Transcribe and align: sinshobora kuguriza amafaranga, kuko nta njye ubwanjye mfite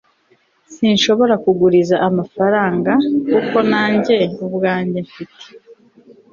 sinshobora 0.73 1.35
kuguriza 1.43 1.95
amafaranga, 2.07 2.93
kuko 3.31 3.57
nta 3.69 3.83
njye 3.95 4.17
ubwanjye 4.45 4.97
mfite 5.07 5.45